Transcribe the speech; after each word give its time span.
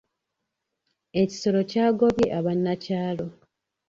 Ekisolo 1.21 1.59
kyagobye 1.71 2.27
abanakyalo. 2.39 3.25